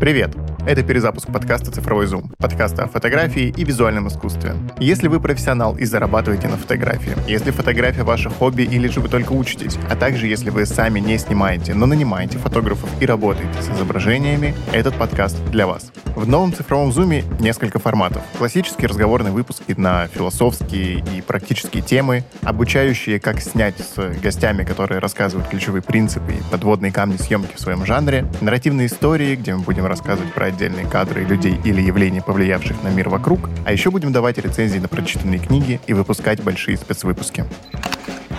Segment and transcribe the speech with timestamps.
[0.00, 0.34] Привет!
[0.64, 4.54] Это перезапуск подкаста «Цифровой зум», подкаста о фотографии и визуальном искусстве.
[4.78, 9.32] Если вы профессионал и зарабатываете на фотографии, если фотография ваше хобби или же вы только
[9.32, 14.54] учитесь, а также если вы сами не снимаете, но нанимаете фотографов и работаете с изображениями,
[14.72, 15.90] этот подкаст для вас.
[16.14, 18.22] В новом цифровом зуме несколько форматов.
[18.38, 25.48] Классические разговорные выпуски на философские и практические темы, обучающие, как снять с гостями, которые рассказывают
[25.48, 30.32] ключевые принципы и подводные камни съемки в своем жанре, нарративные истории, где мы будем рассказывать
[30.32, 34.78] про отдельные кадры людей или явления, повлиявших на мир вокруг, а еще будем давать рецензии
[34.78, 37.44] на прочитанные книги и выпускать большие спецвыпуски.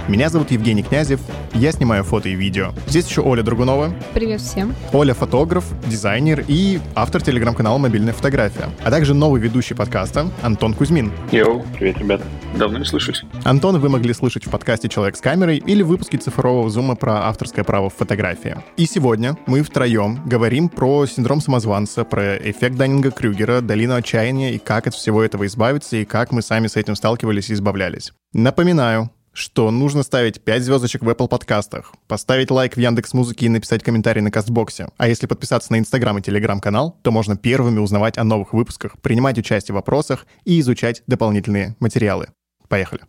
[0.09, 1.21] Меня зовут Евгений Князев,
[1.53, 2.73] я снимаю фото и видео.
[2.87, 3.93] Здесь еще Оля Другунова.
[4.13, 4.75] Привет всем.
[4.91, 11.13] Оля фотограф, дизайнер и автор телеграм-канала «Мобильная фотография», а также новый ведущий подкаста Антон Кузьмин.
[11.31, 12.25] Йоу, привет, ребята.
[12.57, 13.23] Давно не слышались.
[13.45, 17.29] Антона вы могли слышать в подкасте «Человек с камерой» или в выпуске цифрового зума про
[17.29, 18.57] авторское право в фотографии.
[18.75, 24.85] И сегодня мы втроем говорим про синдром самозванца, про эффект Даннинга-Крюгера, долину отчаяния и как
[24.85, 28.11] от всего этого избавиться, и как мы сами с этим сталкивались и избавлялись.
[28.33, 33.49] Напоминаю, что нужно ставить 5 звездочек в Apple подкастах, поставить лайк в Яндекс Музыке и
[33.49, 34.89] написать комментарий на Castbox е.
[34.97, 39.37] А если подписаться на Инстаграм и Телеграм-канал, то можно первыми узнавать о новых выпусках, принимать
[39.37, 42.27] участие в вопросах и изучать дополнительные материалы.
[42.69, 43.01] Поехали.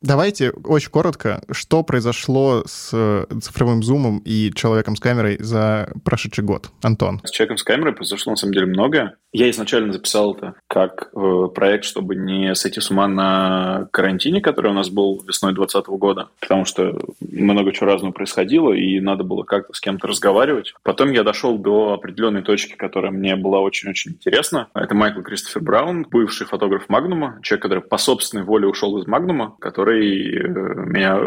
[0.00, 6.44] Давайте очень коротко, что произошло с э, цифровым зумом и человеком с камерой за прошедший
[6.44, 6.70] год.
[6.82, 7.20] Антон.
[7.24, 9.16] С человеком с камерой произошло на самом деле многое.
[9.32, 14.70] Я изначально записал это как э, проект, чтобы не сойти с ума на карантине, который
[14.70, 19.42] у нас был весной 2020 года, потому что много чего разного происходило, и надо было
[19.42, 20.74] как-то с кем-то разговаривать.
[20.84, 24.68] Потом я дошел до определенной точки, которая мне была очень-очень интересна.
[24.74, 29.56] Это Майкл Кристофер Браун, бывший фотограф Магнума, человек, который по собственной воле ушел из Магнума,
[29.58, 30.48] который э,
[30.86, 31.20] меня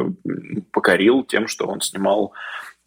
[0.71, 2.33] покорил тем, что он снимал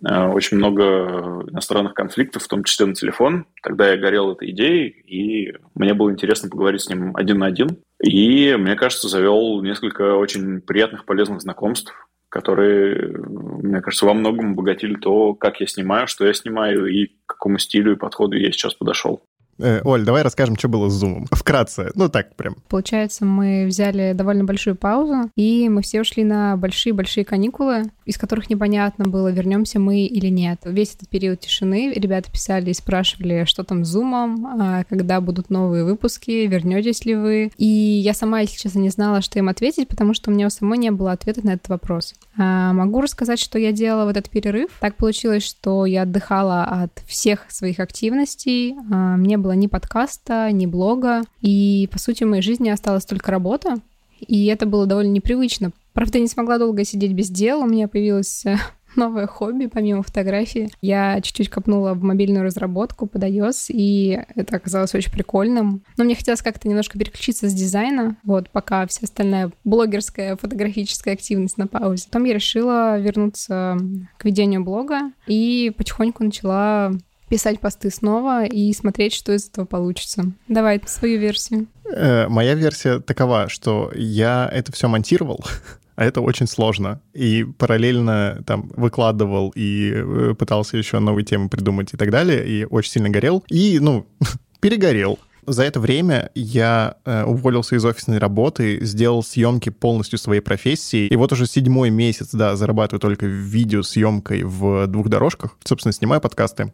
[0.07, 3.47] Э, очень много иностранных конфликтов, в том числе на телефон.
[3.63, 7.79] Тогда я горел этой идеей, и мне было интересно поговорить с ним один на один.
[8.03, 11.93] И, мне кажется, завел несколько очень приятных, полезных знакомств,
[12.29, 17.13] которые, мне кажется, во многом обогатили то, как я снимаю, что я снимаю и к
[17.27, 19.23] какому стилю и подходу я сейчас подошел.
[19.59, 21.27] Э, Оль, давай расскажем, что было с Zoom.
[21.31, 22.57] Вкратце, ну так прям.
[22.69, 28.51] Получается, мы взяли довольно большую паузу, и мы все ушли на большие-большие каникулы, из которых
[28.51, 30.61] непонятно было, вернемся мы или нет.
[30.65, 35.51] Весь этот период тишины ребята писали и спрашивали, что там с Zoom, а когда будут
[35.51, 37.53] новые выпуски, вернетесь ли вы.
[37.57, 40.51] И я сама, если честно, не знала, что им ответить, потому что у меня у
[40.51, 42.15] самой не было ответа на этот вопрос.
[42.37, 44.71] А могу рассказать, что я делала в этот перерыв.
[44.81, 48.75] Так получилось, что я отдыхала от всех своих активностей.
[48.93, 51.23] А, мне было ни подкаста, ни блога.
[51.41, 53.77] И, по сути, в моей жизни осталась только работа.
[54.21, 55.73] И это было довольно непривычно.
[55.95, 57.63] Правда, я не смогла долго сидеть без дела.
[57.63, 58.57] У меня появилось э,
[58.97, 60.69] новое хобби, помимо фотографии.
[60.83, 65.85] Я чуть-чуть копнула в мобильную разработку под iOS, и это оказалось очень прикольным.
[65.97, 71.59] Но мне хотелось как-то немножко переключиться с дизайна, вот, пока вся остальная блогерская фотографическая активность
[71.59, 72.07] на паузе.
[72.07, 73.79] Потом я решила вернуться
[74.19, 76.93] к ведению блога и потихоньку начала
[77.29, 80.25] писать посты снова и смотреть, что из этого получится.
[80.49, 81.67] Давай свою версию.
[81.93, 85.45] Э, моя версия такова, что я это все монтировал,
[85.97, 87.01] а это очень сложно.
[87.13, 92.65] И параллельно там выкладывал и э, пытался еще новые темы придумать и так далее, и
[92.65, 93.45] очень сильно горел.
[93.49, 94.07] И, ну,
[94.61, 95.19] перегорел.
[95.47, 101.17] За это время я э, уволился из офисной работы, сделал съемки полностью своей профессии, и
[101.17, 105.57] вот уже седьмой месяц, да, зарабатываю только видеосъемкой в двух дорожках.
[105.65, 106.73] Собственно, снимаю подкасты.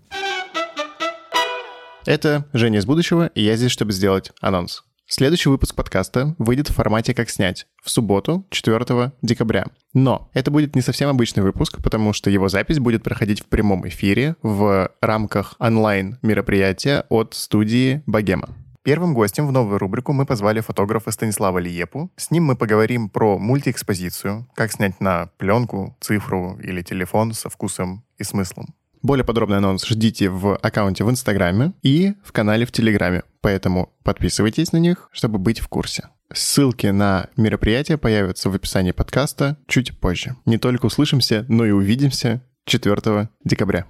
[2.06, 4.84] Это Женя из будущего, и я здесь, чтобы сделать анонс.
[5.12, 9.66] Следующий выпуск подкаста выйдет в формате «Как снять» в субботу, 4 декабря.
[9.92, 13.88] Но это будет не совсем обычный выпуск, потому что его запись будет проходить в прямом
[13.88, 18.50] эфире в рамках онлайн-мероприятия от студии «Богема».
[18.84, 22.12] Первым гостем в новую рубрику мы позвали фотографа Станислава Лиепу.
[22.16, 28.04] С ним мы поговорим про мультиэкспозицию, как снять на пленку, цифру или телефон со вкусом
[28.16, 28.76] и смыслом.
[29.02, 33.22] Более подробный анонс ждите в аккаунте в Инстаграме и в канале в Телеграме.
[33.40, 36.08] Поэтому подписывайтесь на них, чтобы быть в курсе.
[36.32, 40.36] Ссылки на мероприятие появятся в описании подкаста чуть позже.
[40.44, 43.86] Не только услышимся, но и увидимся 4 декабря.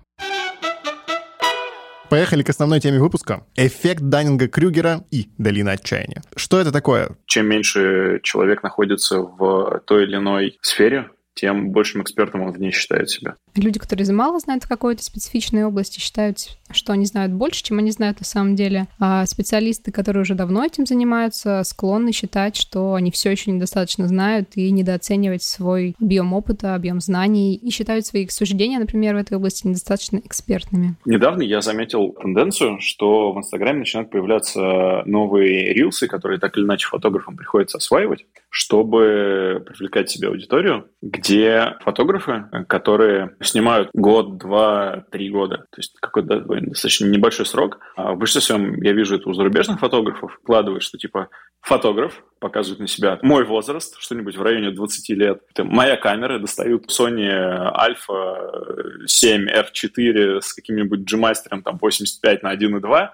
[2.08, 3.46] Поехали к основной теме выпуска.
[3.56, 6.22] Эффект Даннинга-Крюгера и долина отчаяния.
[6.36, 7.16] Что это такое?
[7.26, 12.70] Чем меньше человек находится в той или иной сфере, тем большим экспертом он в ней
[12.70, 13.36] считает себя.
[13.54, 17.90] Люди, которые мало знают в какой-то специфичной области, считают, что они знают больше, чем они
[17.90, 18.86] знают на самом деле.
[18.98, 24.56] А специалисты, которые уже давно этим занимаются, склонны считать, что они все еще недостаточно знают
[24.56, 29.66] и недооценивать свой объем опыта, объем знаний и считают свои суждения, например, в этой области
[29.66, 30.96] недостаточно экспертными.
[31.04, 36.88] Недавно я заметил тенденцию, что в Инстаграме начинают появляться новые рилсы, которые так или иначе
[36.88, 45.66] фотографам приходится осваивать, чтобы привлекать себе аудиторию, где фотографы, которые снимают год, два, три года,
[45.70, 47.78] то есть какой-то достаточно небольшой срок.
[47.94, 51.28] А в большинстве своем я вижу это у зарубежных фотографов, вкладывают, что типа
[51.60, 55.42] фотограф показывает на себя мой возраст, что-нибудь в районе 20 лет.
[55.52, 57.30] Это моя камера, достают Sony
[57.72, 63.08] Alpha 7 R4 с каким-нибудь G-мастером там 85 на 1.2,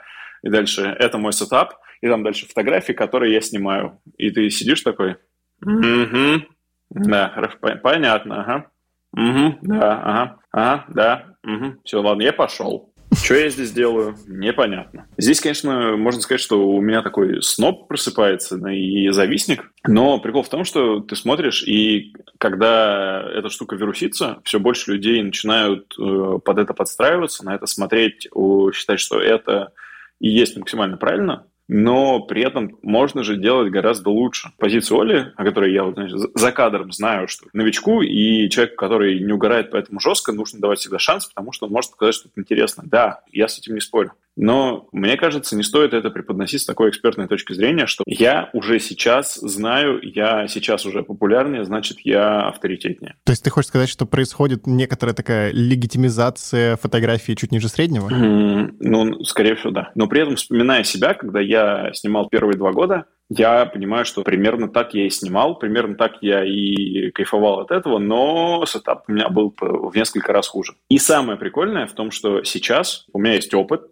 [0.44, 4.01] и дальше это мой сетап, и там дальше фотографии, которые я снимаю.
[4.17, 5.17] И ты сидишь такой,
[5.63, 6.45] угу,
[6.91, 7.51] да,
[7.83, 8.71] понятно, ага,
[9.13, 12.93] угу, да, ага, ага, да, угу, все, ладно, я пошел.
[13.15, 15.07] Что я здесь делаю, непонятно.
[15.17, 20.49] Здесь, конечно, можно сказать, что у меня такой сноп просыпается и завистник, но прикол в
[20.49, 26.59] том, что ты смотришь, и когда эта штука вирусится, все больше людей начинают э, под
[26.59, 28.29] это подстраиваться, на это смотреть,
[28.75, 29.73] считать, что это
[30.21, 34.53] и есть максимально правильно, но при этом можно же делать гораздо лучше.
[34.59, 39.21] Позицию Оли, о которой я вот, значит, за кадром знаю, что новичку и человеку, который
[39.21, 42.87] не угорает поэтому жестко, нужно давать всегда шанс, потому что он может показать что-то интересное.
[42.87, 44.13] Да, я с этим не спорю.
[44.37, 48.79] Но мне кажется, не стоит это преподносить с такой экспертной точки зрения, что я уже
[48.81, 53.17] сейчас знаю, я сейчас уже популярнее, значит, я авторитетнее.
[53.25, 58.09] То есть ты хочешь сказать, что происходит некоторая такая легитимизация фотографии чуть ниже среднего?
[58.09, 59.91] Mm, ну, скорее всего, да.
[59.94, 64.69] Но при этом, вспоминая себя, когда я снимал первые два года, я понимаю, что примерно
[64.69, 69.29] так я и снимал, примерно так я и кайфовал от этого, но сетап у меня
[69.29, 70.75] был в несколько раз хуже.
[70.88, 73.83] И самое прикольное в том, что сейчас у меня есть опыт,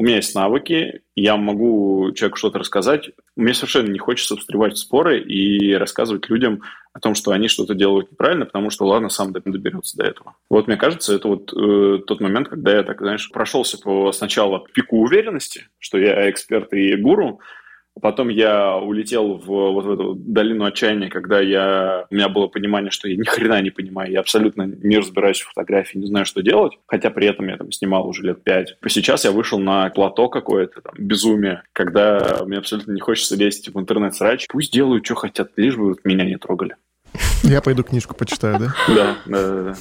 [0.00, 3.10] у меня есть навыки, я могу человеку что-то рассказать.
[3.36, 6.62] Мне совершенно не хочется встревать в споры и рассказывать людям
[6.94, 10.36] о том, что они что-то делают неправильно, потому что, ладно, сам доберется до этого.
[10.48, 14.64] Вот мне кажется, это вот э, тот момент, когда я, так знаешь, прошелся по сначала
[14.72, 17.40] пику уверенности, что я эксперт и гуру,
[18.00, 22.90] Потом я улетел в вот в эту долину отчаяния, когда я, у меня было понимание,
[22.90, 26.42] что я ни хрена не понимаю, я абсолютно не разбираюсь в фотографии, не знаю, что
[26.42, 28.76] делать, хотя при этом я там снимал уже лет пять.
[28.88, 33.78] Сейчас я вышел на плато какое-то, там, безумие, когда мне абсолютно не хочется лезть в
[33.78, 34.46] интернет-срач.
[34.48, 36.76] Пусть делают, что хотят, лишь бы вот меня не трогали.
[37.42, 38.74] Я пойду книжку почитаю, да?
[38.88, 39.76] Да, да, да.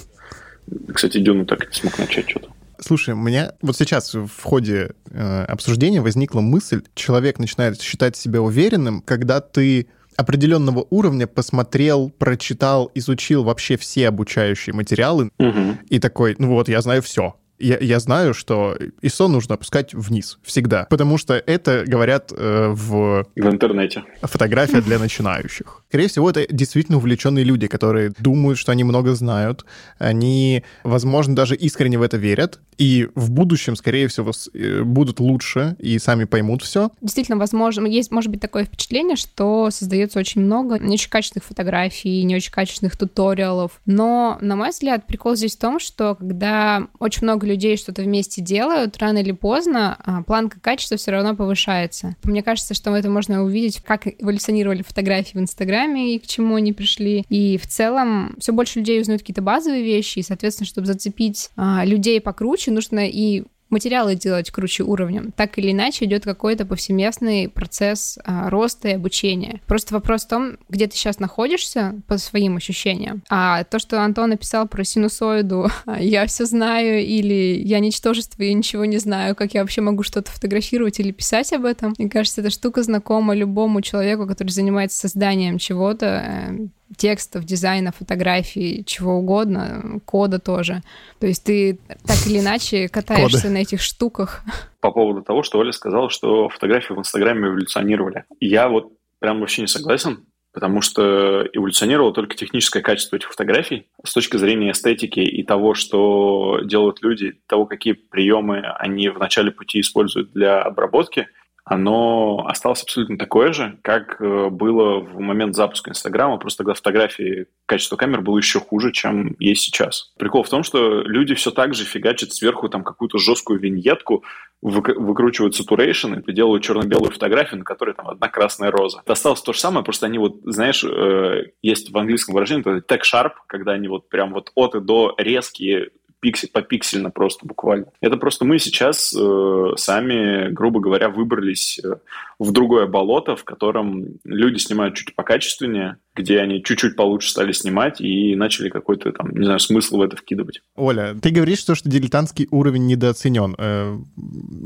[0.94, 2.50] Кстати, Дюну так и не смог начать что-то.
[2.80, 8.42] Слушай, у меня вот сейчас в ходе э, обсуждения возникла мысль, человек начинает считать себя
[8.42, 15.78] уверенным, когда ты определенного уровня посмотрел, прочитал, изучил вообще все обучающие материалы угу.
[15.90, 20.40] и такой, ну вот, я знаю все я, я знаю, что ISO нужно опускать вниз
[20.44, 23.26] всегда, потому что это говорят э, в...
[23.36, 24.04] В интернете.
[24.22, 25.79] Фотография для начинающих.
[25.90, 29.66] Скорее всего, это действительно увлеченные люди, которые думают, что они много знают,
[29.98, 35.76] они, возможно, даже искренне в это верят, и в будущем, скорее всего, э, будут лучше
[35.80, 36.92] и сами поймут все.
[37.02, 42.22] Действительно, возможно, есть, может быть, такое впечатление, что создается очень много не очень качественных фотографий,
[42.22, 47.24] не очень качественных туториалов, но, на мой взгляд, прикол здесь в том, что когда очень
[47.24, 52.16] много людей что-то вместе делают, рано или поздно а, планка качества все равно повышается.
[52.22, 56.74] Мне кажется, что это можно увидеть, как эволюционировали фотографии в Инстаграме и к чему они
[56.74, 57.26] пришли.
[57.30, 61.86] И в целом все больше людей узнают какие-то базовые вещи, и, соответственно, чтобы зацепить а,
[61.86, 65.32] людей покруче, нужно и материалы делать круче уровнем.
[65.36, 69.62] Так или иначе идет какой-то повсеместный процесс а, роста и обучения.
[69.68, 73.24] Просто вопрос в том, где ты сейчас находишься по своим ощущениям.
[73.30, 78.86] А то, что Антон написал про синусоиду, я все знаю, или я ничтожество, и ничего
[78.86, 81.94] не знаю, как я вообще могу что-то фотографировать или писать об этом.
[81.98, 86.68] Мне кажется, эта штука знакома любому человеку, который занимается созданием чего-то, э,
[86.98, 90.82] текстов, дизайна, фотографий, чего угодно, кода тоже.
[91.20, 93.54] То есть ты так или иначе катаешься Коды.
[93.54, 94.42] на этих штуках.
[94.82, 98.26] По поводу того, что Оля сказала, что фотографии в Инстаграме эволюционировали.
[98.40, 104.14] Я вот прям вообще не согласен, потому что эволюционировало только техническое качество этих фотографий с
[104.14, 109.82] точки зрения эстетики и того, что делают люди, того, какие приемы они в начале пути
[109.82, 111.28] используют для обработки–
[111.70, 117.46] оно осталось абсолютно такое же, как э, было в момент запуска Инстаграма, просто тогда фотографии,
[117.68, 120.12] качество камер было еще хуже, чем есть сейчас.
[120.18, 124.24] Прикол в том, что люди все так же фигачат сверху там какую-то жесткую виньетку,
[124.62, 129.04] выкручивают saturation и приделывают черно-белую фотографию, на которой там одна красная роза.
[129.06, 133.02] Осталось то же самое, просто они вот, знаешь, э, есть в английском выражении, это tag
[133.02, 137.88] sharp, когда они вот прям вот от и до резкие пиксель по пиксельно просто буквально.
[138.02, 141.96] Это просто мы сейчас э, сами, грубо говоря, выбрались э,
[142.40, 148.02] в другое болото, в котором люди снимают чуть покачественнее, где они чуть-чуть получше стали снимать
[148.02, 150.62] и начали какой-то там, не знаю, смысл в это вкидывать.
[150.76, 153.56] Оля, ты говоришь, что, что дилетантский уровень недооценен.
[153.58, 153.98] Э,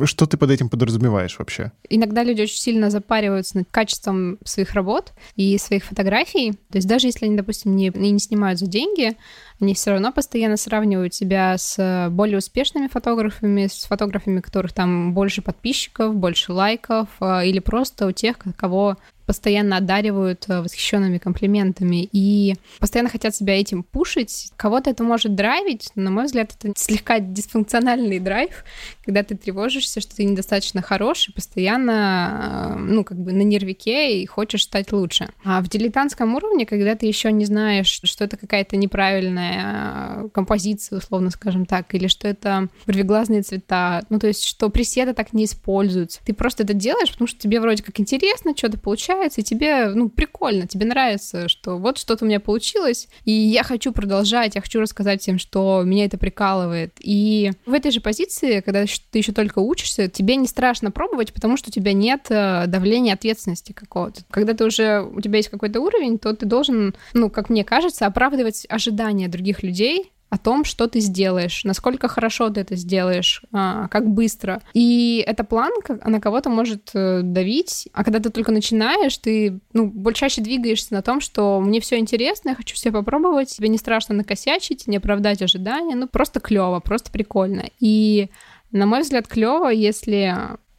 [0.05, 1.71] что ты под этим подразумеваешь вообще?
[1.89, 6.53] Иногда люди очень сильно запариваются над качеством своих работ и своих фотографий.
[6.71, 9.15] То есть даже если они, допустим, не, не снимают за деньги,
[9.59, 15.13] они все равно постоянно сравнивают себя с более успешными фотографами, с фотографами, у которых там
[15.13, 22.07] больше подписчиков, больше лайков, э, или просто у тех, кого постоянно одаривают э, восхищенными комплиментами
[22.11, 24.51] и постоянно хотят себя этим пушить.
[24.57, 28.63] Кого-то это может драйвить, но, на мой взгляд, это слегка дисфункциональный драйв,
[29.05, 34.21] когда ты тревожишься, что ты недостаточно хорош и постоянно, э, ну, как бы на нервике
[34.21, 35.29] и хочешь стать лучше.
[35.43, 40.97] А в дилетантском уровне, когда ты еще не знаешь, что это какая-то неправильная э, композиция,
[40.97, 45.45] условно скажем так, или что это вырвиглазные цвета, ну, то есть, что преседы так не
[45.45, 46.19] используются.
[46.25, 49.87] Ты просто это делаешь, потому что тебе вроде как интересно, что-то получается, получается, и тебе,
[49.87, 54.61] ну, прикольно, тебе нравится, что вот что-то у меня получилось, и я хочу продолжать, я
[54.61, 56.93] хочу рассказать всем, что меня это прикалывает.
[56.99, 61.57] И в этой же позиции, когда ты еще только учишься, тебе не страшно пробовать, потому
[61.57, 64.21] что у тебя нет э, давления ответственности какого-то.
[64.29, 68.05] Когда ты уже, у тебя есть какой-то уровень, то ты должен, ну, как мне кажется,
[68.05, 73.87] оправдывать ожидания других людей, о том, что ты сделаешь, насколько хорошо ты это сделаешь, а,
[73.89, 74.63] как быстро.
[74.73, 79.85] И эта планка, она кого-то может э, давить, а когда ты только начинаешь, ты, ну,
[79.85, 83.77] больше чаще двигаешься на том, что мне все интересно, я хочу все попробовать, тебе не
[83.77, 87.65] страшно накосячить, не оправдать ожидания, ну, просто клево, просто прикольно.
[87.79, 88.31] И
[88.71, 90.35] на мой взгляд, клево, если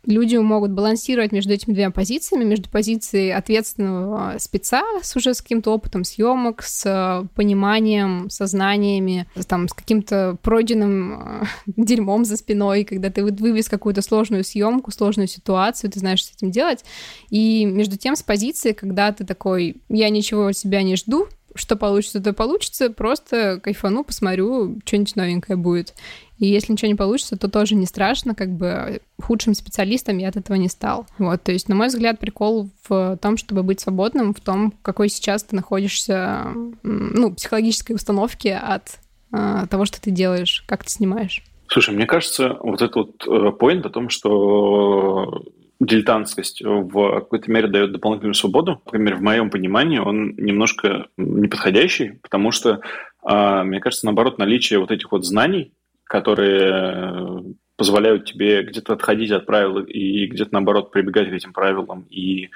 [0.07, 5.73] люди могут балансировать между этими двумя позициями, между позицией ответственного спеца с уже с каким-то
[5.73, 11.45] опытом съемок, с э, пониманием, сознаниями, там, с каким-то пройденным э,
[11.77, 16.37] дерьмом за спиной, когда ты вывез какую-то сложную съемку, сложную ситуацию, ты знаешь, что с
[16.37, 16.85] этим делать,
[17.31, 21.77] и между тем с позицией, когда ты такой, я ничего от себя не жду, что
[21.77, 25.95] получится, то получится, просто кайфану, посмотрю, что-нибудь новенькое будет.
[26.39, 30.37] И если ничего не получится, то тоже не страшно, как бы худшим специалистом я от
[30.37, 31.07] этого не стал.
[31.19, 35.09] Вот, то есть, на мой взгляд, прикол в том, чтобы быть свободным, в том, какой
[35.09, 36.47] сейчас ты находишься,
[36.83, 38.99] ну, психологической установке от
[39.33, 41.43] э, того, что ты делаешь, как ты снимаешь.
[41.69, 45.45] Слушай, мне кажется, вот этот вот э, поинт о том, что
[45.87, 48.81] дилетантскость в какой-то мере дает дополнительную свободу.
[48.87, 52.81] Например, в моем понимании он немножко неподходящий, потому что,
[53.29, 55.73] э, мне кажется, наоборот, наличие вот этих вот знаний,
[56.05, 57.41] которые э,
[57.77, 62.51] позволяют тебе где-то отходить от правил и где-то, наоборот, прибегать к этим правилам и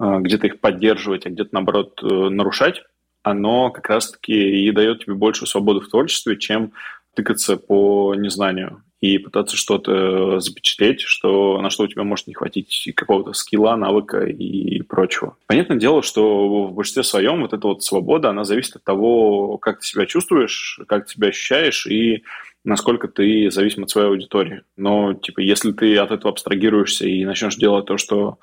[0.00, 2.82] э, где-то их поддерживать, а где-то, наоборот, э, нарушать,
[3.22, 6.72] оно как раз-таки и дает тебе большую свободу в творчестве, чем
[7.14, 12.90] тыкаться по незнанию и пытаться что-то запечатлеть, что, на что у тебя может не хватить
[12.96, 15.36] какого-то скилла, навыка и прочего.
[15.46, 19.80] Понятное дело, что в большинстве своем вот эта вот свобода, она зависит от того, как
[19.80, 22.24] ты себя чувствуешь, как ты себя ощущаешь и
[22.64, 24.62] насколько ты зависим от своей аудитории.
[24.76, 28.38] Но, типа, если ты от этого абстрагируешься и начнешь делать то, что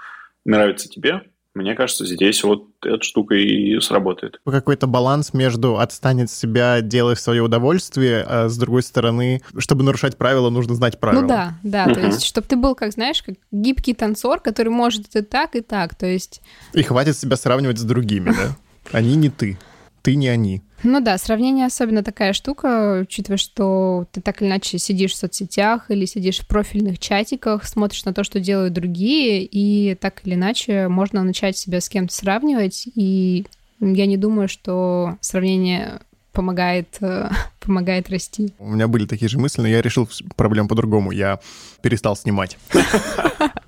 [0.46, 1.24] нравится тебе,
[1.56, 4.40] мне кажется, здесь вот эта штука и сработает.
[4.46, 10.18] Какой-то баланс между отстань от себя, делай свое удовольствие, а с другой стороны, чтобы нарушать
[10.18, 11.22] правила, нужно знать правила.
[11.22, 11.94] Ну да, да, uh-huh.
[11.94, 15.62] то есть, чтобы ты был, как знаешь, как гибкий танцор, который может и так, и
[15.62, 16.42] так, то есть...
[16.74, 18.56] И хватит себя сравнивать с другими, да?
[18.92, 19.58] Они не ты,
[20.06, 20.62] ты не они.
[20.84, 25.90] Ну да, сравнение особенно такая штука, учитывая, что ты так или иначе сидишь в соцсетях
[25.90, 30.90] или сидишь в профильных чатиках, смотришь на то, что делают другие, и так или иначе
[30.90, 33.48] можно начать себя с кем-то сравнивать, и
[33.80, 36.02] я не думаю, что сравнение
[36.34, 38.54] помогает, э, помогает расти.
[38.60, 41.10] У меня были такие же мысли, но я решил проблему по-другому.
[41.10, 41.40] Я
[41.82, 42.60] перестал снимать.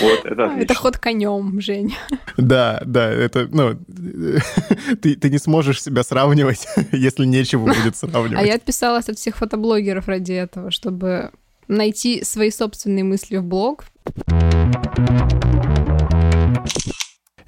[0.00, 0.64] Вот, это отлично.
[0.64, 1.96] Это ход конем, Жень.
[2.36, 3.74] Да, да, это, ну,
[5.02, 8.42] ты, ты не сможешь себя сравнивать, если нечего будет сравнивать.
[8.42, 11.30] А я отписалась от всех фотоблогеров ради этого, чтобы
[11.68, 13.84] найти свои собственные мысли в блог.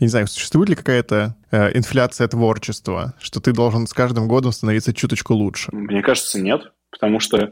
[0.01, 4.51] Я не знаю, существует ли какая-то э, инфляция творчества, что ты должен с каждым годом
[4.51, 5.69] становиться чуточку лучше?
[5.73, 7.51] Мне кажется, нет, потому что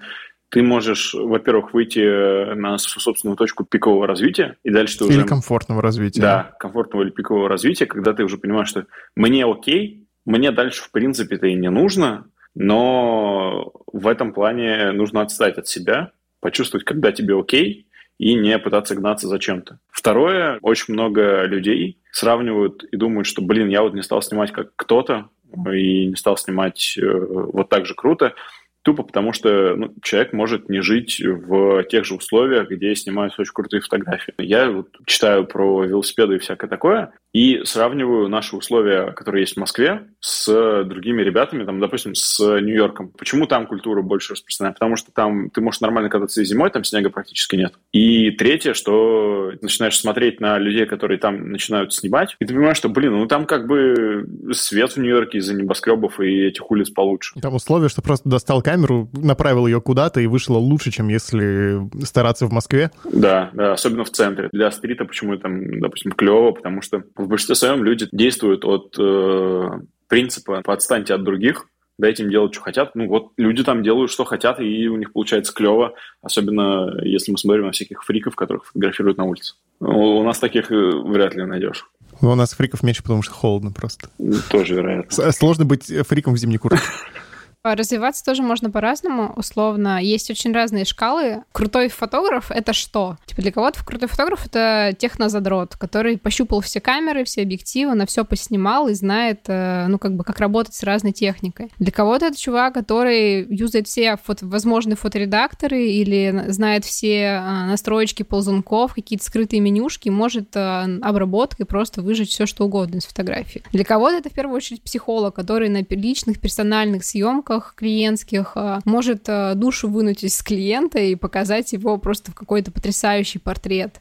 [0.51, 5.21] ты можешь, во-первых, выйти на собственную точку пикового развития, и дальше ты уже...
[5.21, 6.21] Или комфортного развития.
[6.21, 10.91] Да, комфортного или пикового развития, когда ты уже понимаешь, что мне окей, мне дальше, в
[10.91, 17.39] принципе-то и не нужно, но в этом плане нужно отстать от себя, почувствовать, когда тебе
[17.39, 17.87] окей,
[18.19, 19.79] и не пытаться гнаться за чем-то.
[19.91, 24.71] Второе, очень много людей сравнивают и думают, что, блин, я вот не стал снимать как
[24.75, 25.29] кто-то,
[25.73, 28.35] и не стал снимать э, вот так же круто,
[28.83, 33.53] Тупо потому, что ну, человек может не жить в тех же условиях, где снимаются очень
[33.53, 34.35] крутые фотографии.
[34.39, 39.61] Я вот читаю про велосипеды и всякое такое, и сравниваю наши условия, которые есть в
[39.61, 43.13] Москве, с другими ребятами, там, допустим, с Нью-Йорком.
[43.19, 44.73] Почему там культура больше распространена?
[44.73, 47.75] Потому что там ты можешь нормально кататься и зимой, там снега практически нет.
[47.93, 52.89] И третье, что начинаешь смотреть на людей, которые там начинают снимать, и ты понимаешь, что,
[52.89, 57.39] блин, ну там как бы свет в Нью-Йорке из-за небоскребов и этих улиц получше.
[57.41, 62.47] Там условия, что просто достал камеру, направил ее куда-то и вышло лучше, чем если стараться
[62.47, 62.91] в Москве.
[63.11, 64.51] Да, да, особенно в центре.
[64.53, 69.71] Для стрита почему там, допустим, клево, потому что в большинстве своем люди действуют от э,
[70.07, 71.65] принципа «подстаньте от других»,
[71.99, 72.95] дайте им делать, что хотят.
[72.95, 77.39] Ну вот люди там делают, что хотят, и у них получается клево, особенно если мы
[77.39, 79.55] смотрим на всяких фриков, которых фотографируют на улице.
[79.81, 81.87] У нас таких э, вряд ли найдешь.
[82.21, 84.11] Ну, у нас фриков меньше, потому что холодно просто.
[84.51, 85.33] Тоже вероятно.
[85.33, 86.85] Сложно быть фриком в зимней куртке.
[87.69, 89.35] А развиваться тоже можно по-разному.
[89.37, 91.43] Условно, есть очень разные шкалы.
[91.53, 93.19] Крутой фотограф— это что?
[93.27, 98.25] Типа для кого-то крутой фотограф— это технозадрот, который пощупал все камеры, все объективы, на все
[98.25, 101.71] поснимал и знает, э, ну, как бы, как работать с разной техникой.
[101.79, 108.23] Для кого-то это чувак, который юзает все фото возможные фоторедакторы или знает все э, настроечки
[108.23, 113.63] ползунков, какие-то скрытые менюшки, может э, обработкой просто выжить все, что угодно из фотографии.
[113.73, 118.81] Для кого-то это в первую очередь психолог, который на личных персональных съемках съемках клиентских а,
[118.85, 124.01] может а, душу вынуть из клиента и показать его просто в какой-то потрясающий портрет.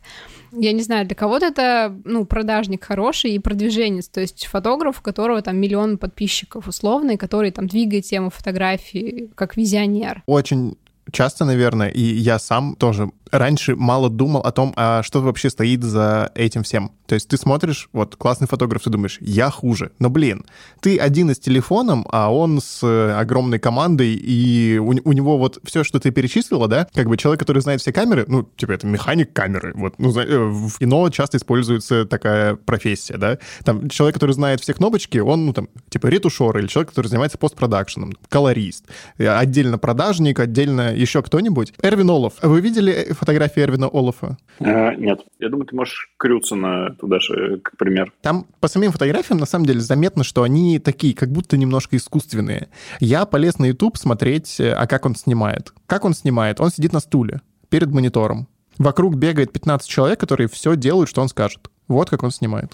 [0.52, 5.04] Я не знаю, для кого-то это, ну, продажник хороший и продвиженец, то есть фотограф, у
[5.04, 10.24] которого там миллион подписчиков условный, который там двигает тему фотографии как визионер.
[10.26, 10.78] Очень
[11.12, 15.84] часто, наверное, и я сам тоже раньше мало думал о том, а что вообще стоит
[15.84, 16.92] за этим всем.
[17.08, 19.92] То есть ты смотришь, вот, классный фотограф, ты думаешь, я хуже.
[20.00, 20.46] Но, блин,
[20.82, 25.60] ты один с телефоном, а он с э, огромной командой, и у, у него вот
[25.64, 28.88] все, что ты перечислила, да, как бы человек, который знает все камеры, ну, типа, это
[28.88, 29.74] механик камеры.
[29.76, 33.38] Вот, ну, э, в кино часто используется такая профессия, да.
[33.64, 37.38] Там человек, который знает все кнопочки, он, ну, там, типа, ретушер, или человек, который занимается
[37.38, 38.86] постпродакшеном, колорист,
[39.18, 41.74] э, отдельно продажник, отдельно еще кто-нибудь.
[41.82, 42.34] Эрвин Олов.
[42.42, 44.38] Вы видели фотографии Эрвина Олафа?
[44.60, 45.22] А, нет.
[45.40, 48.12] Я думаю, ты можешь Крюцена туда же, как пример.
[48.22, 52.70] Там по самим фотографиям, на самом деле, заметно, что они такие, как будто немножко искусственные.
[53.00, 55.74] Я полез на YouTube смотреть, э, а как он снимает.
[55.86, 56.60] Как он снимает?
[56.60, 58.48] Он сидит на стуле перед монитором.
[58.78, 61.70] Вокруг бегает 15 человек, которые все делают, что он скажет.
[61.88, 62.74] Вот как он снимает.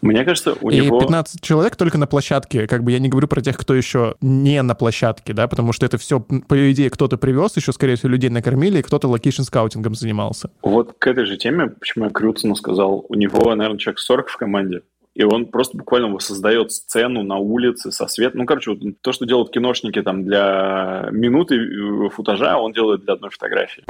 [0.00, 1.00] Мне кажется, у и него...
[1.00, 2.66] 15 человек только на площадке.
[2.66, 5.84] Как бы я не говорю про тех, кто еще не на площадке, да, потому что
[5.84, 9.84] это все, по идее, кто-то привез, еще, скорее всего, людей накормили, и кто-то location scouting
[9.84, 10.50] ом занимался.
[10.62, 14.36] Вот к этой же теме, почему я Крюдсона сказал, у него, наверное, человек 40 в
[14.36, 14.82] команде,
[15.14, 18.40] и он просто буквально воссоздает сцену на улице со светом.
[18.40, 23.02] Ну, короче, вот то, что делают киношники там для минуты э, footage а, он делает
[23.04, 23.84] для одной фотографии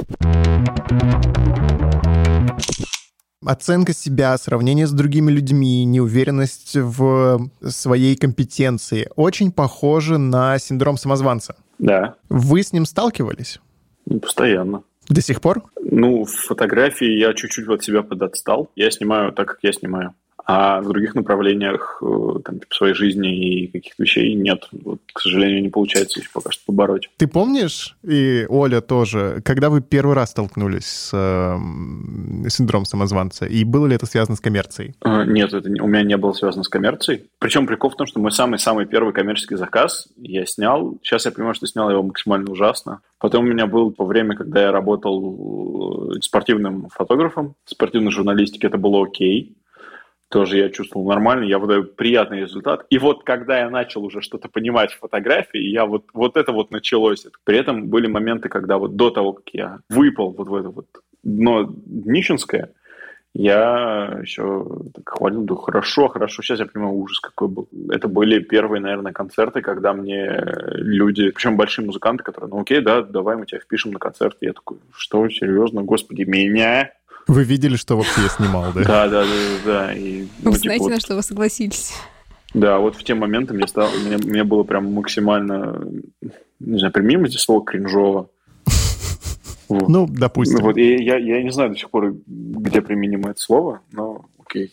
[3.45, 11.55] оценка себя, сравнение с другими людьми, неуверенность в своей компетенции очень похоже на синдром самозванца.
[11.79, 12.15] Да.
[12.29, 13.59] Вы с ним сталкивались?
[14.05, 14.83] Ну, постоянно.
[15.09, 15.63] До сих пор?
[15.81, 18.71] Ну, в фотографии я чуть-чуть от себя подотстал.
[18.75, 20.13] Я снимаю так, как я снимаю
[20.45, 24.67] а в других направлениях э, там, типа, своей жизни и каких-то вещей нет.
[24.71, 27.09] Вот, к сожалению, не получается их пока что побороть.
[27.17, 33.63] Ты помнишь, и Оля тоже, когда вы первый раз столкнулись с э, синдромом самозванца, и
[33.63, 34.93] было ли это связано с коммерцией?
[35.03, 37.23] Э, нет, это у меня не было связано с коммерцией.
[37.39, 40.99] Причем прикол в том, что мой самый-самый первый коммерческий заказ я снял.
[41.01, 43.01] Сейчас я понимаю, что снял его максимально ужасно.
[43.17, 48.77] Потом у меня был по время, когда я работал э, спортивным фотографом, спортивной журналистике, это
[48.77, 49.55] было окей
[50.35, 52.85] тоже я чувствовал нормально, я выдаю приятный результат.
[52.89, 56.71] И вот когда я начал уже что-то понимать в фотографии, я вот, вот это вот
[56.71, 57.25] началось.
[57.45, 60.87] При этом были моменты, когда вот до того, как я выпал вот в это вот
[61.23, 62.69] дно днищенское,
[63.33, 67.69] я еще так хвалил, да хорошо, хорошо, сейчас я понимаю, ужас какой был.
[67.89, 73.03] Это были первые, наверное, концерты, когда мне люди, причем большие музыканты, которые, ну окей, да,
[73.03, 74.35] давай мы тебя впишем на концерт.
[74.41, 76.91] И я такой, что, серьезно, господи, меня?
[77.27, 78.83] Вы видели, что вообще я снимал, да?
[78.83, 79.27] Да, да, да,
[79.65, 79.93] да.
[79.93, 81.93] И, ну, вы знаете, на что вы согласились.
[82.53, 85.85] Да, вот в те моменты мне стало, мне, мне было прям максимально,
[86.59, 88.29] не знаю, примем эти слово кринжово.
[89.67, 89.89] Вот.
[89.89, 90.59] Ну, допустим.
[90.59, 94.71] Вот, и я, я не знаю до сих пор, где применимо это слово, но окей.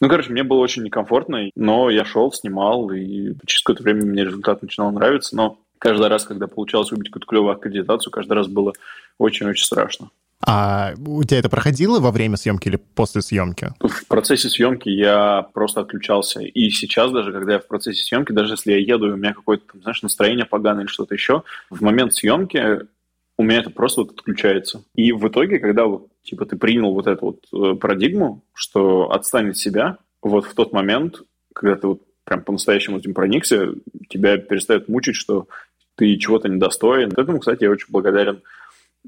[0.00, 4.24] Ну, короче, мне было очень некомфортно, но я шел, снимал, и через какое-то время мне
[4.24, 8.72] результат начинал нравиться, но каждый раз, когда получалось выбить какую-то клевую аккредитацию, каждый раз было
[9.18, 10.10] очень-очень страшно.
[10.46, 13.70] А у тебя это проходило во время съемки или после съемки?
[13.80, 16.40] В процессе съемки я просто отключался.
[16.40, 19.34] И сейчас даже, когда я в процессе съемки, даже если я еду, и у меня
[19.34, 22.86] какое-то, знаешь, настроение поганое или что-то еще, в момент съемки
[23.36, 24.82] у меня это просто вот отключается.
[24.94, 29.50] И в итоге, когда вот, типа, ты принял вот эту вот э, парадигму, что отстань
[29.50, 31.22] от себя, вот в тот момент,
[31.54, 33.74] когда ты вот прям по-настоящему этим проникся,
[34.08, 35.46] тебя перестает мучить, что
[35.94, 37.10] ты чего-то недостоин.
[37.14, 38.42] Поэтому, кстати, я очень благодарен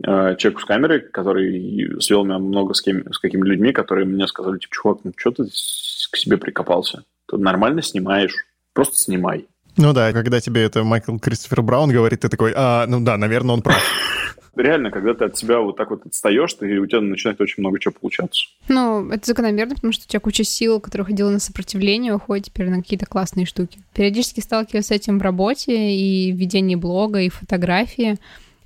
[0.02, 4.58] человеку с камерой, который свел меня много с, кем, с какими людьми, которые мне сказали,
[4.58, 7.04] типа, чувак, ну что ты к себе прикопался?
[7.28, 8.34] Ты нормально снимаешь,
[8.72, 9.46] просто снимай.
[9.76, 13.54] Ну да, когда тебе это Майкл Кристофер Браун говорит, ты такой, а, ну да, наверное,
[13.54, 13.82] он прав.
[14.56, 17.78] Реально, когда ты от себя вот так вот отстаешь, ты, у тебя начинает очень много
[17.78, 18.46] чего получаться.
[18.68, 22.68] Ну, это закономерно, потому что у тебя куча сил, которые ходила на сопротивление, уходит теперь
[22.68, 23.78] на какие-то классные штуки.
[23.94, 28.18] Периодически сталкиваюсь с этим в работе и в ведении блога, и фотографии.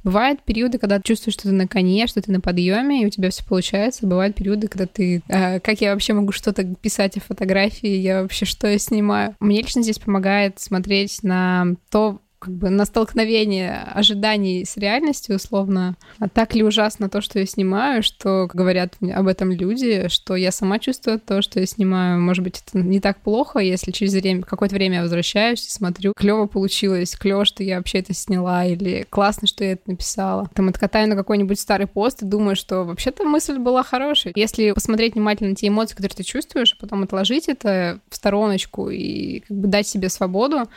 [0.05, 3.11] Бывают периоды, когда ты чувствуешь, что ты на коне, что ты на подъеме, и у
[3.11, 4.07] тебя все получается.
[4.07, 5.23] Бывают периоды, когда ты...
[5.29, 7.89] Э, как я вообще могу что-то писать о фотографии?
[7.89, 9.35] Я вообще что я снимаю?
[9.41, 15.97] Мне лично здесь помогает смотреть на то, как бы на столкновение ожиданий с реальностью, условно.
[16.19, 20.53] А так ли ужасно то, что я снимаю, что говорят об этом люди, что я
[20.53, 22.21] сама чувствую то, что я снимаю.
[22.21, 26.13] Может быть, это не так плохо, если через время, какое-то время я возвращаюсь и смотрю,
[26.15, 30.51] клево получилось, клево, что я вообще это сняла, или классно, что я это написала.
[30.55, 34.35] Там откатаю на какой-нибудь старый пост и думаю, что вообще-то мысль была хорошая.
[34.37, 39.41] Если посмотреть внимательно те эмоции, которые ты чувствуешь, а потом отложить это в стороночку и
[39.41, 40.69] как бы дать себе свободу,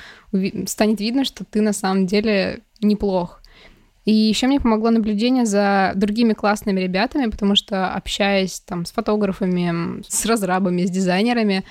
[0.66, 3.42] станет видно, что ты на самом деле неплох.
[4.06, 10.02] И еще мне помогло наблюдение за другими классными ребятами, потому что общаясь там с фотографами,
[10.08, 11.66] с разрабами, с дизайнерами,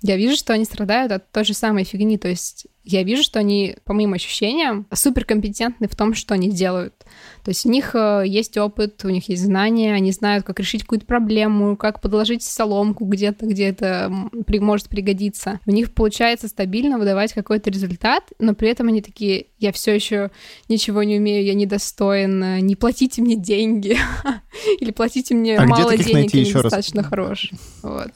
[0.00, 2.16] я вижу, что они страдают от той же самой фигни.
[2.16, 6.94] То есть я вижу, что они, по моим ощущениям, суперкомпетентны в том, что они делают.
[7.44, 10.82] То есть у них э, есть опыт, у них есть знания, они знают, как решить
[10.82, 14.12] какую-то проблему, как подложить соломку где-то, где это
[14.60, 15.60] может пригодиться.
[15.66, 20.30] У них получается стабильно выдавать какой-то результат, но при этом они такие, я все еще
[20.68, 23.96] ничего не умею, я недостоин, не платите мне деньги,
[24.80, 27.50] или платите мне а мало денег, я недостаточно хорош.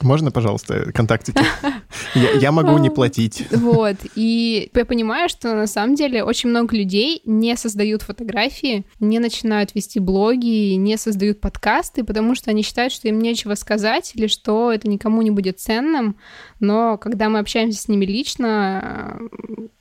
[0.00, 1.40] Можно, пожалуйста, контактики?
[2.14, 3.44] Я могу не платить.
[3.50, 9.15] Вот, и я понимаю, что на самом деле очень много людей не создают фотографии, не
[9.20, 14.26] начинают вести блоги, не создают подкасты, потому что они считают, что им нечего сказать или
[14.26, 16.16] что это никому не будет ценным.
[16.60, 19.18] Но когда мы общаемся с ними лично,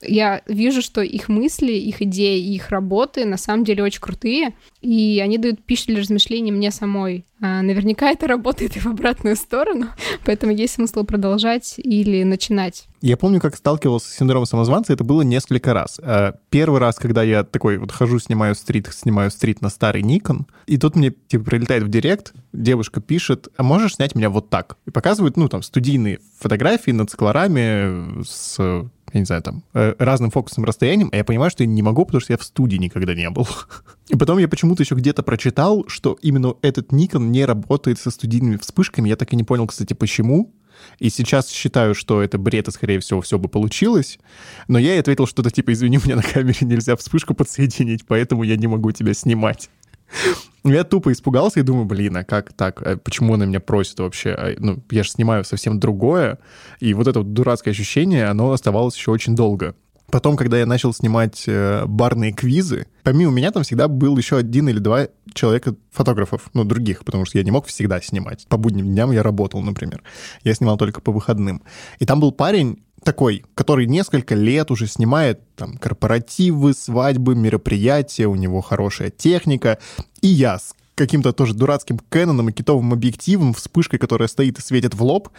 [0.01, 5.21] я вижу, что их мысли, их идеи, их работы на самом деле очень крутые, и
[5.23, 7.25] они дают пищу для размышлений мне самой.
[7.41, 9.87] А наверняка это работает и в обратную сторону,
[10.25, 12.87] поэтому есть смысл продолжать или начинать.
[13.01, 15.99] Я помню, как сталкивался с синдромом самозванца, это было несколько раз.
[16.01, 20.45] Э, первый раз, когда я такой вот хожу, снимаю стрит, снимаю стрит на старый Nikon,
[20.65, 24.77] и тут мне типа прилетает в директ, девушка пишет, а можешь снять меня вот так?
[24.85, 30.29] И показывает, ну, там, студийные фотографии над циклорами с я не знаю, там, э, разным
[30.29, 33.15] фокусным расстоянием, а я понимаю, что я не могу, потому что я в студии никогда
[33.15, 33.47] не был.
[34.09, 38.57] И потом я почему-то еще где-то прочитал, что именно этот Nikon не работает со студийными
[38.57, 39.09] вспышками.
[39.09, 40.53] Я так и не понял, кстати, почему.
[40.99, 44.19] И сейчас считаю, что это бред, и, скорее всего, все бы получилось.
[44.67, 48.57] Но я ей ответил что-то типа, извини, мне на камере нельзя вспышку подсоединить, поэтому я
[48.57, 49.69] не могу тебя снимать.
[50.63, 52.81] Я тупо испугался и думаю, блин, а как так?
[52.81, 54.31] А почему она меня просит вообще?
[54.31, 56.39] А, ну, я же снимаю совсем другое.
[56.79, 59.75] И вот это вот дурацкое ощущение, оно оставалось еще очень долго.
[60.11, 64.69] Потом, когда я начал снимать э, барные квизы, помимо меня там всегда был еще один
[64.69, 68.45] или два человека фотографов, ну, других, потому что я не мог всегда снимать.
[68.47, 70.03] По будним дням я работал, например.
[70.43, 71.63] Я снимал только по выходным.
[71.99, 78.35] И там был парень, такой, который несколько лет уже снимает там корпоративы, свадьбы, мероприятия, у
[78.35, 79.79] него хорошая техника.
[80.21, 84.95] И я с каким-то тоже дурацким Кэноном и китовым объективом, вспышкой, которая стоит и светит
[84.95, 85.29] в лоб.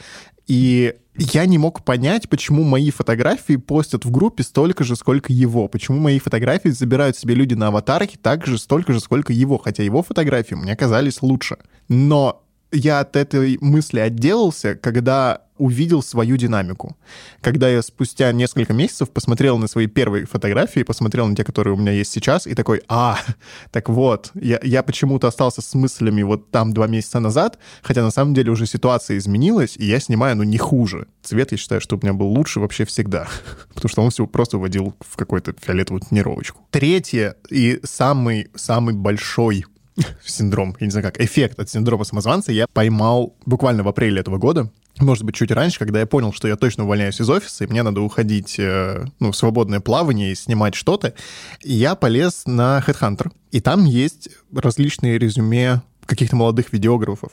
[0.46, 5.66] И я не мог понять, почему мои фотографии постят в группе столько же, сколько его.
[5.66, 9.59] Почему мои фотографии забирают себе люди на аватарке так же, столько же, сколько его.
[9.59, 11.57] Хотя его фотографии мне казались лучше.
[11.88, 16.97] Но я от этой мысли отделался, когда увидел свою динамику.
[17.40, 21.77] Когда я спустя несколько месяцев посмотрел на свои первые фотографии, посмотрел на те, которые у
[21.77, 23.19] меня есть сейчас, и такой, а,
[23.71, 28.11] так вот, я, я почему-то остался с мыслями вот там два месяца назад, хотя на
[28.11, 31.07] самом деле уже ситуация изменилась, и я снимаю, ну, не хуже.
[31.23, 33.29] Цвет, я считаю, что у меня был лучше вообще всегда,
[33.75, 36.61] потому что он все просто вводил в какую-то фиолетовую тонировочку.
[36.71, 39.64] Третье и самый, самый большой
[40.25, 44.38] синдром, я не знаю как, эффект от синдрома самозванца я поймал буквально в апреле этого
[44.38, 47.67] года, может быть, чуть раньше, когда я понял, что я точно увольняюсь из офиса, и
[47.67, 51.15] мне надо уходить э, ну, в свободное плавание и снимать что-то,
[51.63, 57.33] я полез на Headhunter, и там есть различные резюме каких-то молодых видеографов.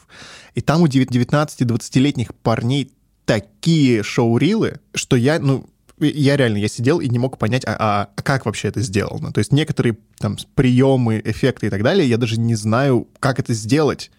[0.56, 2.92] И там у 19-20-летних парней
[3.26, 5.66] такие шоу-рилы, что я, ну,
[6.00, 9.32] я реально, я сидел и не мог понять, а, а, а как вообще это сделано.
[9.32, 13.54] То есть некоторые там приемы, эффекты и так далее, я даже не знаю, как это
[13.54, 14.12] сделать.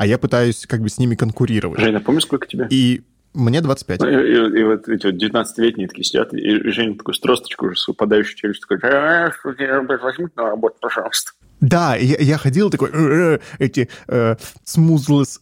[0.00, 1.78] А я пытаюсь как бы с ними конкурировать.
[1.78, 2.66] Женя, помнишь, сколько тебе?
[2.70, 3.02] И
[3.34, 4.00] мне 25.
[4.00, 7.68] Ну, и, и, и вот эти вот 19-летние такие сидят, и, Женя такой с тросточкой
[7.68, 11.32] уже с выпадающей челюстью такой, а, возьмите на работу, пожалуйста.
[11.60, 14.36] Да, я, я ходил такой, э, эти э,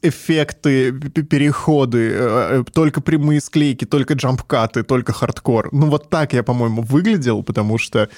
[0.02, 5.68] эффекты, переходы, э, э, только прямые склейки, только джампкаты, только хардкор.
[5.72, 8.08] Ну вот так я, по-моему, выглядел, потому что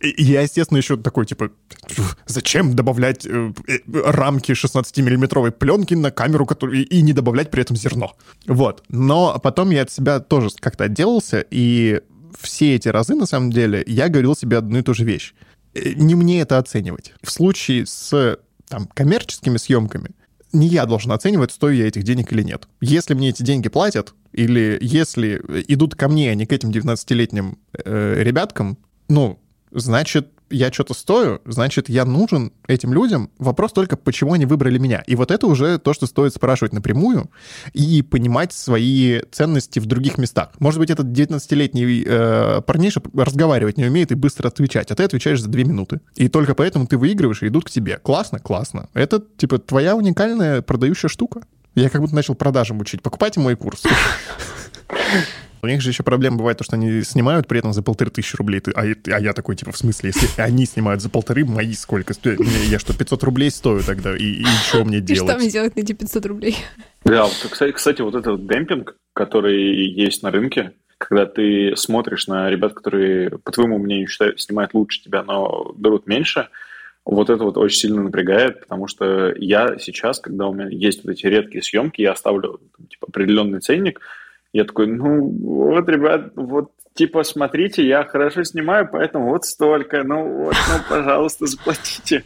[0.00, 1.50] я, естественно, еще такой, типа,
[2.26, 7.76] зачем добавлять э, э рамки 16-миллиметровой пленки на камеру, которую, и не добавлять при этом
[7.76, 8.14] зерно.
[8.46, 8.84] Вот.
[8.88, 12.00] Но потом я от себя тоже как-то отделался, и
[12.40, 15.34] все эти разы, на самом деле, я говорил себе одну и ту же вещь.
[15.74, 17.14] Не мне это оценивать.
[17.22, 20.10] В случае с там, коммерческими съемками
[20.52, 22.68] не я должен оценивать, стою я этих денег или нет.
[22.80, 27.58] Если мне эти деньги платят, или если идут ко мне, а не к этим 19-летним
[27.84, 28.78] э, ребяткам,
[29.08, 29.38] ну,
[29.70, 33.30] значит, я что-то стою, значит, я нужен этим людям.
[33.38, 35.02] Вопрос только, почему они выбрали меня.
[35.06, 37.30] И вот это уже то, что стоит спрашивать напрямую
[37.72, 40.50] и понимать свои ценности в других местах.
[40.58, 45.40] Может быть, этот 19-летний э, парниша разговаривать не умеет и быстро отвечать, а ты отвечаешь
[45.40, 46.00] за две минуты.
[46.14, 47.98] И только поэтому ты выигрываешь и идут к тебе.
[47.98, 48.88] Классно, классно.
[48.94, 51.42] Это, типа, твоя уникальная продающая штука.
[51.74, 53.02] Я как будто начал продажам учить.
[53.02, 53.84] Покупайте мой курс.
[55.62, 58.36] У них же еще проблема бывает то, что они снимают при этом за полторы тысячи
[58.36, 58.62] рублей.
[58.74, 62.40] А, а я такой, типа, в смысле, если они снимают за полторы, мои сколько стоят?
[62.68, 64.16] Я что, 500 рублей стою тогда?
[64.16, 65.22] И, и что мне делать?
[65.22, 66.56] И что мне делать на эти 500 рублей?
[67.04, 72.74] Да, кстати, кстати, вот этот демпинг, который есть на рынке, когда ты смотришь на ребят,
[72.74, 76.48] которые, по твоему мнению, считают, снимают лучше тебя, но берут меньше,
[77.04, 81.12] вот это вот очень сильно напрягает, потому что я сейчас, когда у меня есть вот
[81.12, 84.00] эти редкие съемки, я ставлю типа, определенный ценник,
[84.52, 90.44] я такой, ну вот, ребят, вот типа смотрите, я хорошо снимаю, поэтому вот столько, ну
[90.44, 92.24] вот, ну пожалуйста, заплатите.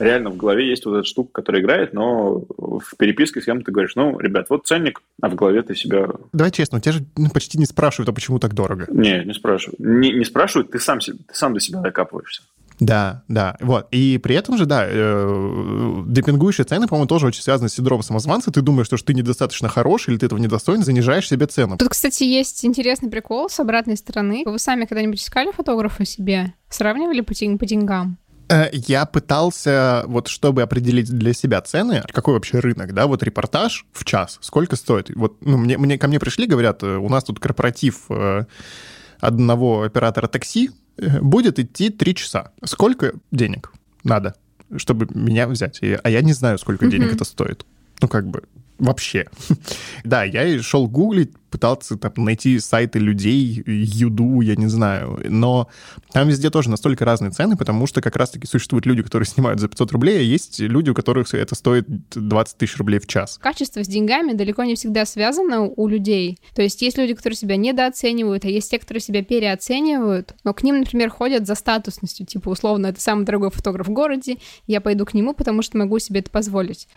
[0.00, 3.70] Реально в голове есть вот эта штука, которая играет, но в переписке с кем ты
[3.70, 6.08] говоришь, ну, ребят, вот ценник, а в голове ты себя...
[6.32, 8.86] Давай честно, у тебя же ну, почти не спрашивают, а почему так дорого?
[8.88, 9.78] Не, не спрашивают.
[9.78, 12.42] Не, не спрашивают, ты сам, ты сам до себя докапываешься.
[12.80, 13.86] Да, да, вот.
[13.92, 18.50] И при этом же, да, э, демпингующие цены, по-моему, тоже очень связаны с синдромом самозванца.
[18.50, 21.76] Ты думаешь, что ты недостаточно хорош или ты этого недостоин, занижаешь себе цену.
[21.76, 24.42] Тут, кстати, есть интересный прикол с обратной стороны.
[24.44, 26.54] Вы сами когда-нибудь искали фотографа себе?
[26.68, 28.18] Сравнивали по, день, по деньгам?
[28.48, 33.86] Э, я пытался, вот чтобы определить для себя цены, какой вообще рынок, да, вот репортаж
[33.92, 35.10] в час, сколько стоит.
[35.14, 38.44] Вот ну, мне, мне, ко мне пришли, говорят, э, у нас тут корпоратив э,
[39.20, 42.52] одного оператора такси, будет идти три часа.
[42.64, 43.72] Сколько денег
[44.04, 44.34] надо,
[44.76, 45.80] чтобы меня взять?
[45.82, 47.64] А я не знаю, сколько денег это стоит.
[48.00, 48.44] Ну, как бы,
[48.78, 49.26] вообще.
[50.04, 55.20] да, я шел гуглить, пытался там, найти сайты людей, юду, я не знаю.
[55.28, 55.68] Но
[56.12, 59.68] там везде тоже настолько разные цены, потому что как раз-таки существуют люди, которые снимают за
[59.68, 63.38] 500 рублей, а есть люди, у которых это стоит 20 тысяч рублей в час.
[63.40, 66.40] Качество с деньгами далеко не всегда связано у людей.
[66.56, 70.64] То есть есть люди, которые себя недооценивают, а есть те, которые себя переоценивают, но к
[70.64, 75.04] ним, например, ходят за статусностью, типа, условно, это самый дорогой фотограф в городе, я пойду
[75.04, 76.88] к нему, потому что могу себе это позволить.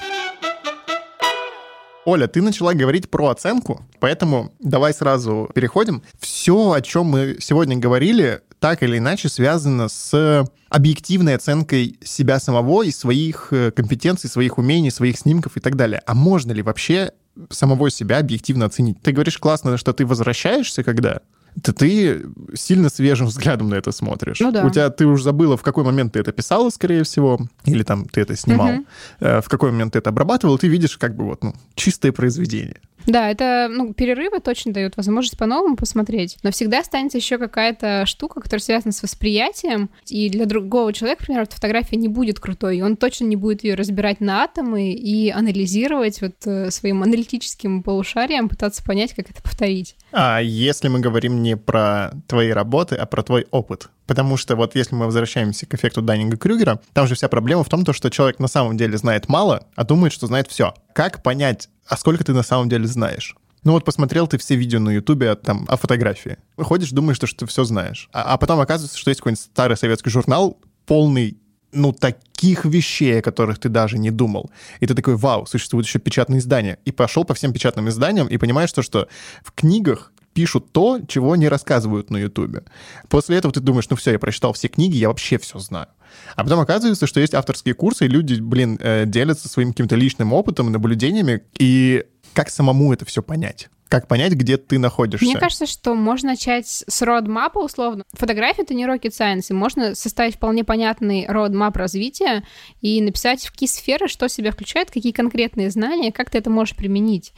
[2.08, 6.02] Оля, ты начала говорить про оценку, поэтому давай сразу переходим.
[6.22, 12.84] Все, о чем мы сегодня говорили, так или иначе связано с объективной оценкой себя самого
[12.84, 16.02] и своих э, компетенций, своих умений, своих снимков и так далее.
[16.06, 17.12] А можно ли вообще
[17.50, 19.02] самого себя объективно оценить?
[19.02, 21.20] Ты говоришь классно, что ты возвращаешься когда?
[21.64, 24.40] То ты сильно свежим взглядом на это смотришь.
[24.40, 24.66] Ну да.
[24.66, 28.06] У тебя ты уже забыла, в какой момент ты это писала, скорее всего, или там
[28.06, 28.86] ты это снимал, угу.
[29.20, 32.82] в какой момент ты это обрабатывал, ты видишь как бы вот ну, чистое произведение.
[33.08, 38.42] Да, это, ну, перерывы точно дают возможность по-новому посмотреть, но всегда останется еще какая-то штука,
[38.42, 42.82] которая связана с восприятием, и для другого человека, например, эта фотография не будет крутой, и
[42.82, 48.50] он точно не будет ее разбирать на атомы и анализировать вот э, своим аналитическим полушарием,
[48.50, 49.96] пытаться понять, как это повторить.
[50.12, 54.74] А если мы говорим не про твои работы, а про твой опыт, Потому что вот
[54.76, 58.48] если мы возвращаемся к эффекту Даннинга-Крюгера, там же вся проблема в том, что человек на
[58.48, 60.74] самом деле знает мало, а думает, что знает все.
[60.94, 63.36] Как понять, а сколько ты на самом деле знаешь?
[63.64, 66.38] Ну вот посмотрел ты все видео на Ютубе там, о фотографии.
[66.56, 68.08] Выходишь, думаешь, что, что ты все знаешь.
[68.14, 71.38] А, а потом оказывается, что есть какой-нибудь старый советский журнал, полный
[71.74, 74.50] ну, таких вещей, о которых ты даже не думал.
[74.80, 76.80] И ты такой, вау, существует еще печатные издания.
[76.86, 79.10] И пошел по всем печатным изданиям и понимаешь, то, что
[79.44, 82.62] в книгах пишут то, чего не рассказывают на Ютубе.
[83.10, 85.88] После этого ты думаешь, ну все, я прочитал все книги, я вообще все знаю.
[86.36, 90.34] А потом оказывается, что есть авторские курсы, и люди, блин, э, делятся своим каким-то личным
[90.34, 93.70] опытом, наблюдениями, и как самому это все понять?
[93.88, 95.26] Как понять, где ты находишься?
[95.26, 98.04] Мне кажется, что можно начать с родмапа условно.
[98.14, 102.44] Фотография— это не rocket science, и можно составить вполне понятный родмап развития
[102.80, 107.34] и написать в ки-сферы, что себя включает, какие конкретные знания, как ты это можешь применить.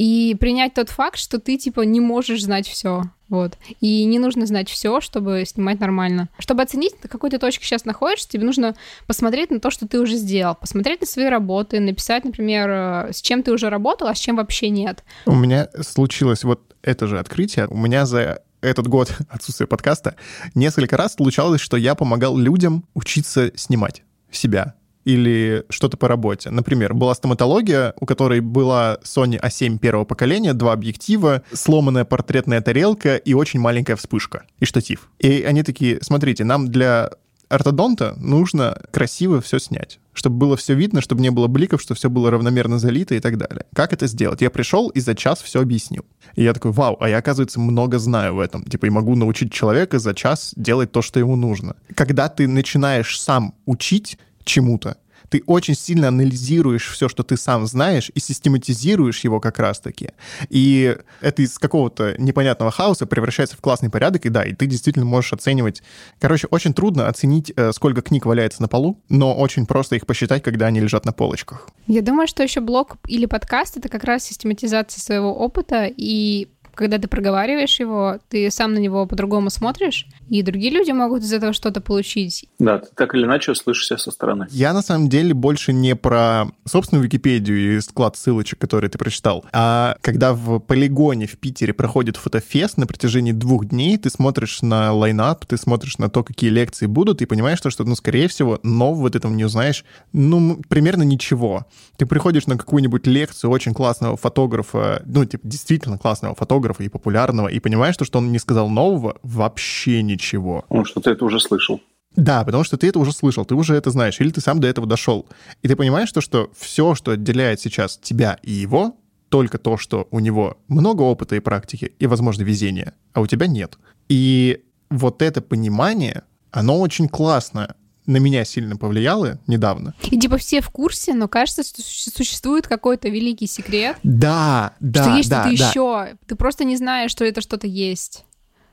[0.00, 3.02] И принять тот факт, что ты, типа, не можешь знать все.
[3.28, 3.58] Вот.
[3.82, 6.30] И не нужно знать все, чтобы снимать нормально.
[6.38, 8.74] Чтобы оценить, на какой ты точке сейчас находишься, тебе нужно
[9.06, 13.20] посмотреть на то, что ты уже сделал, посмотреть на свои работы, написать, например, э, с
[13.20, 15.04] чем ты уже работал, а с чем вообще нет.
[15.26, 17.66] У меня случилось вот это же открытие.
[17.66, 20.16] У меня за этот год отсутствия подкаста
[20.54, 24.76] несколько раз случалось, что я помогал людям учиться снимать себя
[25.14, 26.50] или что-то по работе.
[26.50, 33.16] Например, была стоматология, у которой была Sony A7 первого поколения, два объектива, сломанная портретная тарелка
[33.16, 35.10] и очень маленькая вспышка и штатив.
[35.18, 37.10] И они такие, смотрите, нам для
[37.48, 42.08] ортодонта нужно красиво все снять, чтобы было все видно, чтобы не было бликов, чтобы все
[42.08, 43.66] было равномерно залито и так далее.
[43.74, 44.40] Как это сделать?
[44.40, 46.04] Я пришел и за час все объяснил.
[46.36, 48.62] И я такой, вау, а я, оказывается, много знаю в этом.
[48.64, 51.74] Типа, и могу научить человека за час делать то, что ему нужно.
[51.94, 54.96] Когда ты начинаешь сам учить, чему-то,
[55.30, 60.10] ты очень сильно анализируешь все, что ты сам знаешь, и систематизируешь его как раз-таки.
[60.48, 65.06] И это из какого-то непонятного хаоса превращается в классный порядок, и да, и ты действительно
[65.06, 65.82] можешь оценивать...
[66.18, 70.42] Короче, очень трудно оценить, э, сколько книг валяется на полу, но очень просто их посчитать,
[70.42, 71.68] когда они лежат на полочках.
[71.86, 76.48] Я думаю, что еще блог или подкаст— это как раз систематизация своего опыта и
[76.80, 81.30] когда ты проговариваешь его, ты сам на него по-другому смотришь, и другие люди могут из
[81.30, 82.46] этого что-то получить.
[82.58, 84.46] Да, ты так или иначе услышишь себя со стороны.
[84.50, 89.44] Я на самом деле больше не про собственную Википедию и склад ссылочек, которые ты прочитал,
[89.52, 94.94] а когда в полигоне в Питере проходит фотофест на протяжении двух дней, ты смотришь на
[94.94, 98.58] лайнап, ты смотришь на то, какие лекции будут, и понимаешь, что, что ну, скорее всего,
[98.62, 101.66] нового ты там не узнаешь, ну, примерно ничего.
[101.98, 106.88] Ты приходишь на какую-нибудь лекцию очень классного фотографа, ну, типа, действительно классного фотографа, фотографа и
[106.88, 110.64] популярного, и понимаешь, что, что он не сказал нового вообще ничего.
[110.68, 111.80] Потому что ты это уже слышал.
[112.16, 114.66] Да, потому что ты это уже слышал, ты уже это знаешь, или ты сам до
[114.66, 115.26] этого дошел.
[115.62, 118.96] И ты понимаешь то, что все, что отделяет сейчас тебя и его,
[119.28, 123.46] только то, что у него много опыта и практики, и, возможно, везения, а у тебя
[123.46, 123.78] нет.
[124.08, 127.76] И вот это понимание, оно очень классно
[128.10, 129.94] на меня сильно повлияло недавно.
[130.02, 133.96] И типа все в курсе, но кажется, что существует какой-то великий секрет.
[134.02, 135.68] Да, да, Что есть да, что-то да.
[135.68, 136.18] еще.
[136.26, 138.24] Ты просто не знаешь, что это что-то есть.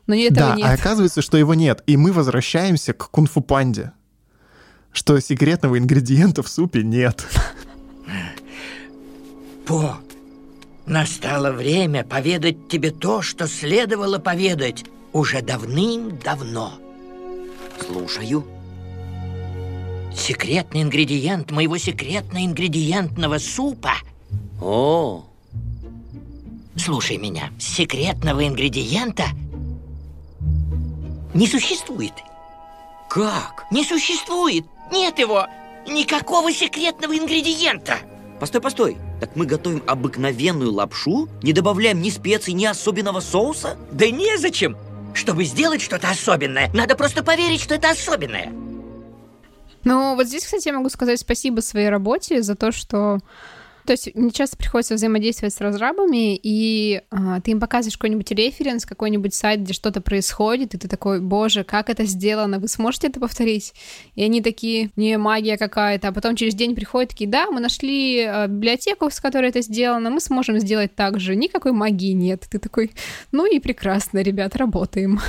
[0.08, 0.65] Но этого да, нет.
[0.65, 1.84] а оказывается, что его нет.
[1.86, 3.91] И мы возвращаемся к кунг-фу панде.
[4.91, 7.26] Что секретного ингредиента в супе нет.
[9.67, 9.97] По,
[10.86, 16.80] настало время поведать тебе то, что следовало поведать уже давным-давно.
[17.86, 18.57] Слушаю.
[20.15, 23.93] Секретный ингредиент моего секретно-ингредиентного супа.
[24.62, 25.24] О,
[26.76, 29.26] Слушай меня, секретного ингредиента
[31.34, 32.13] не существует.
[33.10, 33.65] как?
[33.72, 34.65] Не существует.
[34.91, 35.48] Нет его.
[35.88, 37.98] Никакого секретного ингредиента.
[38.39, 38.98] Постой, постой.
[39.20, 41.28] Так мы готовим обыкновенную лапшу?
[41.41, 43.78] Не добавляем ни специй, ни особенного соуса?
[43.91, 44.78] Да незачем.
[45.13, 48.54] Чтобы сделать что-то особенное, надо просто поверить, что это особенное.
[49.88, 53.19] Ну, вот здесь, кстати, я могу сказать спасибо своей работе за то, что...
[53.86, 58.86] То есть мне часто приходится взаимодействовать с разрабами, и а, ты им показываешь какой-нибудь референс,
[58.86, 63.21] какой-нибудь сайт, где что-то происходит, и ты такой, боже, как это сделано, вы сможете это
[63.21, 63.73] повторить?
[64.15, 68.26] И они такие, не, магия какая-то, а потом через день приходят такие, да, мы нашли
[68.26, 72.45] а, библиотеку, с которой это сделано, мы сможем сделать так же, никакой магии нет.
[72.52, 72.91] Ты такой,
[73.32, 75.21] ну и прекрасно, ребят, работаем.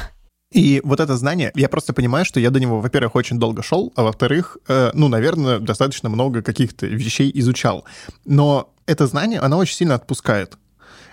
[0.50, 3.92] И вот это знание, я просто понимаю, что я до него, во-первых, очень долго шел,
[3.96, 7.84] а во-вторых, э, ну, наверное, достаточно много каких-то вещей изучал.
[8.24, 10.56] Но это знание, оно очень сильно отпускает.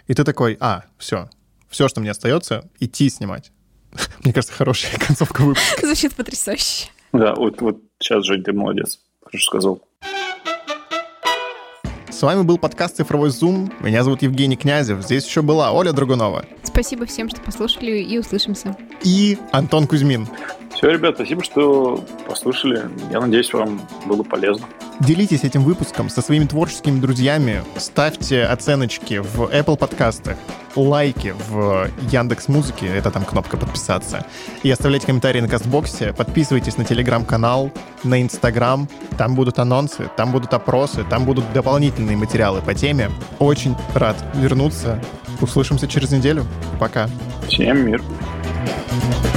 [0.07, 1.29] И ты такой, а, все,
[1.69, 3.51] все, что мне остается, идти снимать.
[4.23, 5.85] Мне кажется, хорошая концовка выпуска.
[5.85, 6.89] Звучит потрясающе.
[7.11, 8.99] Да, вот, вот сейчас, Жень, ты молодец.
[9.23, 9.81] Хорошо сказал.
[12.15, 13.73] С вами был подкаст «Цифровой зум».
[13.81, 15.03] Меня зовут Евгений Князев.
[15.03, 18.77] Здесь еще была Оля Драгунова Спасибо всем, что послушали, и услышимся.
[19.03, 20.25] и Антон Кузьмин.
[20.75, 22.89] Все, ребят, спасибо, что послушали.
[23.09, 24.67] Я надеюсь, вам было полезно.
[24.99, 30.37] Делитесь этим выпуском со своими творческими друзьями, ставьте оценочки в Apple подкастах,
[30.75, 34.25] лайки в Яндекс Музыке, это там кнопка подписаться,
[34.63, 37.71] и оставляйте комментарии на Кастбоксе, подписывайтесь на Телеграм-канал,
[38.03, 43.09] на Инстаграм, там будут анонсы, там будут опросы, там будут дополнительные материалы по теме.
[43.39, 45.01] Очень рад вернуться.
[45.41, 46.45] Услышимся через неделю.
[46.79, 47.09] Пока.
[47.47, 48.01] Всем мир.
[48.87, 49.34] thank you